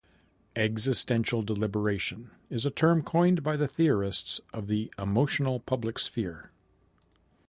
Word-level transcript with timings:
"Existential 0.55 1.43
deliberation" 1.43 2.31
is 2.49 2.65
a 2.65 2.71
term 2.71 3.03
coined 3.03 3.43
by 3.43 3.55
the 3.55 3.67
theorists 3.67 4.41
of 4.51 4.65
the 4.65 4.91
emotional 4.97 5.59
public 5.59 5.99
sphere. 5.99 6.49